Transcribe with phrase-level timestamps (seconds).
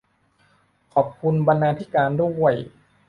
[0.93, 2.53] ขอบคุณบรรณาธิการด้วย